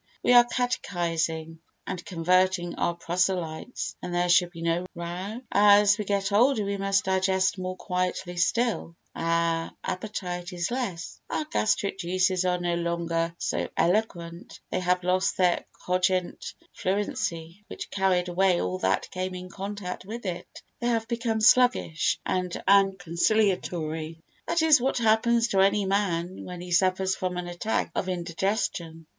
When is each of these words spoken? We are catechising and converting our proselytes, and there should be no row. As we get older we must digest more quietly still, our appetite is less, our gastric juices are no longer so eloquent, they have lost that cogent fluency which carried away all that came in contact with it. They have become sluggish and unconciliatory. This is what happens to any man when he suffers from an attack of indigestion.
We 0.23 0.33
are 0.33 0.43
catechising 0.45 1.59
and 1.85 2.05
converting 2.05 2.73
our 2.73 2.95
proselytes, 2.95 3.95
and 4.01 4.15
there 4.15 4.29
should 4.29 4.49
be 4.49 4.63
no 4.63 4.87
row. 4.95 5.41
As 5.51 5.95
we 5.99 6.05
get 6.05 6.31
older 6.31 6.65
we 6.65 6.77
must 6.77 7.03
digest 7.05 7.59
more 7.59 7.75
quietly 7.75 8.35
still, 8.37 8.95
our 9.13 9.69
appetite 9.83 10.53
is 10.53 10.71
less, 10.71 11.21
our 11.29 11.45
gastric 11.45 11.99
juices 11.99 12.45
are 12.45 12.57
no 12.59 12.73
longer 12.73 13.35
so 13.37 13.69
eloquent, 13.77 14.59
they 14.71 14.79
have 14.79 15.03
lost 15.03 15.37
that 15.37 15.67
cogent 15.85 16.55
fluency 16.73 17.63
which 17.67 17.91
carried 17.91 18.27
away 18.27 18.59
all 18.59 18.79
that 18.79 19.07
came 19.11 19.35
in 19.35 19.49
contact 19.51 20.03
with 20.03 20.25
it. 20.25 20.63
They 20.79 20.87
have 20.87 21.07
become 21.07 21.41
sluggish 21.41 22.19
and 22.25 22.51
unconciliatory. 22.67 24.17
This 24.47 24.63
is 24.63 24.81
what 24.81 24.97
happens 24.97 25.49
to 25.49 25.59
any 25.61 25.85
man 25.85 26.43
when 26.43 26.59
he 26.59 26.71
suffers 26.71 27.15
from 27.15 27.37
an 27.37 27.47
attack 27.47 27.91
of 27.93 28.09
indigestion. 28.09 29.05